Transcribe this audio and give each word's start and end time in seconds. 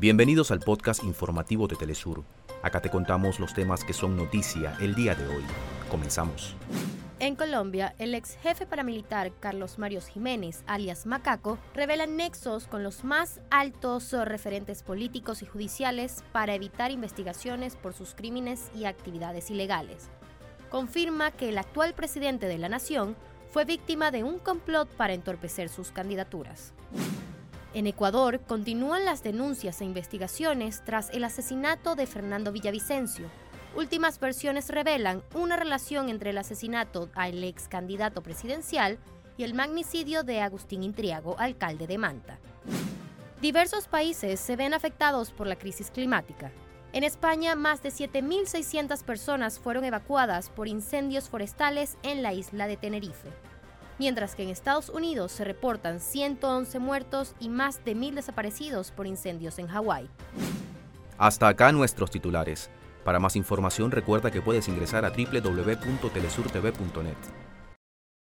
Bienvenidos 0.00 0.52
al 0.52 0.60
podcast 0.60 1.02
informativo 1.02 1.66
de 1.66 1.74
Telesur. 1.74 2.22
Acá 2.62 2.80
te 2.80 2.88
contamos 2.88 3.40
los 3.40 3.52
temas 3.52 3.82
que 3.82 3.92
son 3.92 4.16
noticia 4.16 4.76
el 4.80 4.94
día 4.94 5.16
de 5.16 5.26
hoy. 5.26 5.42
Comenzamos. 5.90 6.54
En 7.18 7.34
Colombia, 7.34 7.96
el 7.98 8.14
ex 8.14 8.36
jefe 8.36 8.64
paramilitar 8.64 9.32
Carlos 9.40 9.76
Marios 9.76 10.06
Jiménez, 10.06 10.62
alias 10.68 11.04
Macaco, 11.04 11.58
revela 11.74 12.06
nexos 12.06 12.68
con 12.68 12.84
los 12.84 13.02
más 13.02 13.40
altos 13.50 14.12
referentes 14.12 14.84
políticos 14.84 15.42
y 15.42 15.46
judiciales 15.46 16.22
para 16.30 16.54
evitar 16.54 16.92
investigaciones 16.92 17.74
por 17.74 17.92
sus 17.92 18.14
crímenes 18.14 18.70
y 18.76 18.84
actividades 18.84 19.50
ilegales. 19.50 20.10
Confirma 20.70 21.32
que 21.32 21.48
el 21.48 21.58
actual 21.58 21.94
presidente 21.94 22.46
de 22.46 22.58
la 22.58 22.68
nación 22.68 23.16
fue 23.50 23.64
víctima 23.64 24.12
de 24.12 24.22
un 24.22 24.38
complot 24.38 24.88
para 24.90 25.14
entorpecer 25.14 25.68
sus 25.68 25.90
candidaturas. 25.90 26.72
En 27.78 27.86
Ecuador 27.86 28.40
continúan 28.40 29.04
las 29.04 29.22
denuncias 29.22 29.80
e 29.80 29.84
investigaciones 29.84 30.82
tras 30.84 31.10
el 31.10 31.22
asesinato 31.22 31.94
de 31.94 32.08
Fernando 32.08 32.50
Villavicencio. 32.50 33.30
Últimas 33.76 34.18
versiones 34.18 34.68
revelan 34.68 35.22
una 35.32 35.54
relación 35.54 36.08
entre 36.08 36.30
el 36.30 36.38
asesinato 36.38 37.08
al 37.14 37.44
ex 37.44 37.68
candidato 37.68 38.20
presidencial 38.20 38.98
y 39.36 39.44
el 39.44 39.54
magnicidio 39.54 40.24
de 40.24 40.40
Agustín 40.40 40.82
Intriago, 40.82 41.36
alcalde 41.38 41.86
de 41.86 41.98
Manta. 41.98 42.40
Diversos 43.40 43.86
países 43.86 44.40
se 44.40 44.56
ven 44.56 44.74
afectados 44.74 45.30
por 45.30 45.46
la 45.46 45.54
crisis 45.54 45.92
climática. 45.92 46.50
En 46.92 47.04
España, 47.04 47.54
más 47.54 47.80
de 47.80 47.90
7.600 47.90 49.04
personas 49.04 49.60
fueron 49.60 49.84
evacuadas 49.84 50.50
por 50.50 50.66
incendios 50.66 51.28
forestales 51.28 51.96
en 52.02 52.24
la 52.24 52.32
isla 52.32 52.66
de 52.66 52.76
Tenerife 52.76 53.28
mientras 53.98 54.34
que 54.34 54.42
en 54.42 54.48
Estados 54.48 54.88
Unidos 54.88 55.32
se 55.32 55.44
reportan 55.44 56.00
111 56.00 56.78
muertos 56.78 57.34
y 57.40 57.48
más 57.48 57.84
de 57.84 57.96
1.000 57.96 58.14
desaparecidos 58.14 58.90
por 58.90 59.06
incendios 59.06 59.58
en 59.58 59.68
Hawái. 59.68 60.08
Hasta 61.18 61.48
acá 61.48 61.72
nuestros 61.72 62.10
titulares. 62.10 62.70
Para 63.04 63.18
más 63.18 63.36
información 63.36 63.90
recuerda 63.90 64.30
que 64.30 64.42
puedes 64.42 64.68
ingresar 64.68 65.04
a 65.04 65.10
www.telesurtv.net. 65.10 67.16